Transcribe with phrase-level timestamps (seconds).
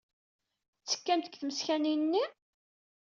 [0.77, 2.25] Tettekkamt deg tmeskanin-nni?